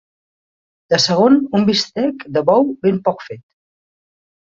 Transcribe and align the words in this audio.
De 0.93 0.99
segon, 1.03 1.35
un 1.59 1.67
bistec 1.67 2.25
de 2.37 2.43
bou 2.47 2.65
ben 2.87 2.97
poc 3.09 3.23
fet. 3.27 3.43